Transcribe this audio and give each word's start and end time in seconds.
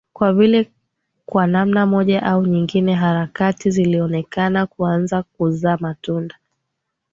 Kwa 0.13 0.33
vile 0.33 0.71
kwa 1.25 1.47
namna 1.47 1.85
moja 1.85 2.23
au 2.23 2.45
nyingine 2.45 2.93
harakati 2.93 3.71
zilionekana 3.71 4.65
kuanza 4.65 5.23
kuzaa 5.23 5.77
matunda 5.77 6.35